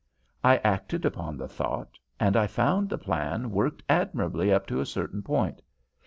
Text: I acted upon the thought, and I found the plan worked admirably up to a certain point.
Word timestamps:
I 0.43 0.57
acted 0.63 1.05
upon 1.05 1.37
the 1.37 1.47
thought, 1.47 1.99
and 2.19 2.35
I 2.35 2.47
found 2.47 2.89
the 2.89 2.97
plan 2.97 3.51
worked 3.51 3.83
admirably 3.87 4.51
up 4.51 4.65
to 4.65 4.79
a 4.79 4.85
certain 4.87 5.21
point. 5.21 5.61